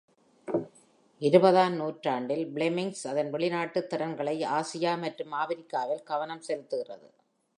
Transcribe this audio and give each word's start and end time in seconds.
இருபதாம் 1.21 1.75
நூற்றாண்டில், 1.75 2.41
ஃப்ளெமிங்ஸ் 2.53 3.03
அதன் 3.07 3.29
வெளிநாட்டு 3.29 3.81
திறன்களை 3.87 4.35
ஆசியா, 4.57 4.93
மற்றும் 4.99 5.35
ஆபிரிக்காவில் 5.41 6.03
கவனம் 6.03 6.45
செலுத்துகிறது. 6.47 7.07